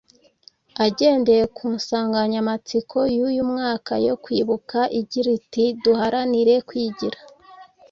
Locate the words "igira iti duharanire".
4.99-6.55